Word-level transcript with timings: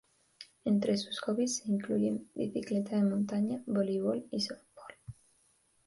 Entre 0.65 0.97
sus 0.97 1.19
hobbies 1.27 1.57
se 1.57 1.69
incluyen 1.71 2.27
bicicleta 2.33 2.95
de 2.95 3.03
montaña, 3.03 3.61
voleibol, 3.67 4.25
y 4.31 4.41
softbol. 4.41 4.95